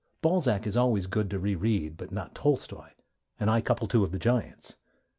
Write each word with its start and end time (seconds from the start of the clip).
Balzac 0.23 0.65
is 0.65 0.75
always 0.75 1.05
good 1.05 1.29
to 1.29 1.37
re 1.37 1.53
read, 1.53 1.95
but 1.95 2.11
not 2.11 2.33
Tolstoi: 2.33 2.89
and 3.39 3.51
I 3.51 3.61
couple 3.61 3.87
two 3.87 4.03
of 4.03 4.11
the 4.11 4.17
giants. 4.17 4.75